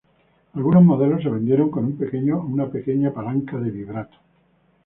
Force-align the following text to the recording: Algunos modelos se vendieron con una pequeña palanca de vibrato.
Algunos 0.55 0.83
modelos 0.83 1.21
se 1.21 1.29
vendieron 1.29 1.69
con 1.69 1.95
una 2.49 2.69
pequeña 2.71 3.13
palanca 3.13 3.57
de 3.57 3.69
vibrato. 3.69 4.17